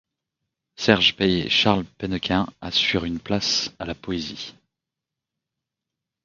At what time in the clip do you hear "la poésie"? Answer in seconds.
3.85-4.55